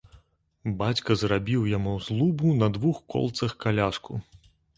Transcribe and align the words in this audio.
Бацька 0.79 1.17
зрабіў 1.23 1.67
яму 1.73 1.93
з 2.07 2.17
лубу 2.21 2.55
на 2.63 2.71
двух 2.79 2.97
колцах 3.17 3.55
каляску. 3.67 4.19